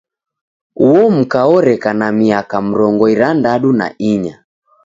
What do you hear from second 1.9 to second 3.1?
na miaka mrongo